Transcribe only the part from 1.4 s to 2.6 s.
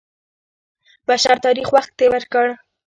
تاریخ وخت کې وکړ.